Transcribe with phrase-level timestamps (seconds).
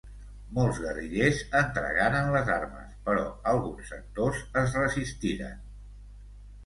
[0.59, 5.65] Molts guerrillers entregaren les armes, però alguns sectors es resistiren.